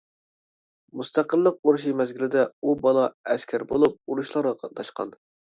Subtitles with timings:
[1.01, 3.05] مۇستەقىللىق ئۇرۇشى مەزگىلىدە، ئۇ بالا
[3.35, 5.15] ئەسكەر بولۇپ، ئۇرۇشلارغا قاتناشقان.